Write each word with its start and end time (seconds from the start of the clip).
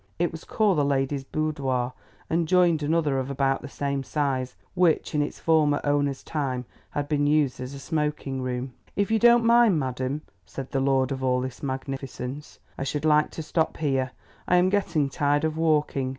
It 0.17 0.31
was 0.31 0.45
called 0.45 0.79
the 0.79 0.83
Lady's 0.83 1.23
Boudoir, 1.23 1.93
and 2.27 2.47
joined 2.47 2.81
another 2.81 3.19
of 3.19 3.29
about 3.29 3.61
the 3.61 3.67
same 3.69 4.01
size, 4.01 4.55
which 4.73 5.13
in 5.13 5.21
its 5.21 5.39
former 5.39 5.79
owner's 5.83 6.23
time 6.23 6.65
had 6.89 7.07
been 7.07 7.27
used 7.27 7.59
as 7.61 7.75
a 7.75 7.79
smoking 7.79 8.41
room. 8.41 8.73
"If 8.95 9.11
you 9.11 9.19
don't 9.19 9.45
mind, 9.45 9.77
madam," 9.79 10.23
said 10.43 10.71
the 10.71 10.81
lord 10.81 11.11
of 11.11 11.23
all 11.23 11.39
this 11.41 11.61
magnificence, 11.61 12.57
"I 12.79 12.83
should 12.83 13.05
like 13.05 13.29
to 13.29 13.43
stop 13.43 13.77
here, 13.77 14.09
I 14.47 14.55
am 14.55 14.69
getting 14.69 15.07
tired 15.07 15.43
of 15.43 15.55
walking." 15.55 16.09